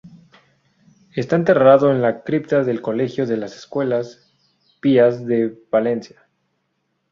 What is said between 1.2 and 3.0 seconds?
enterrado en la cripta del